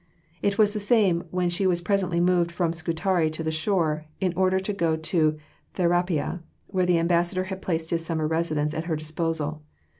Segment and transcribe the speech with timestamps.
[0.41, 4.33] "It was the same when she was presently moved from Scutari to the shore in
[4.33, 5.37] order to go to
[5.75, 9.61] Therapia, where the Ambassador had placed his summer residence at her disposal.